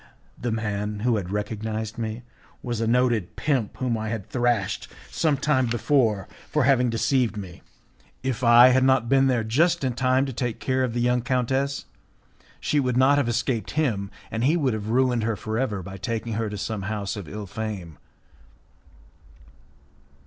[0.35, 2.23] The man who had recognized me
[2.63, 7.61] was a noted pimp whom I had thrashed some time before for having deceived me.
[8.23, 11.21] If I had not been there just in time to take care of the young
[11.21, 11.85] countess,
[12.59, 15.97] she would not have escaped him, and he would have ruined her for ever by
[15.97, 17.99] taking her to some house of ill fame.